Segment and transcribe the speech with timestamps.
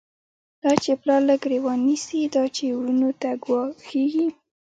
[0.63, 4.27] دا چی پلار له گریوان نیسی، دا چی وروڼو ته گوا ښیږی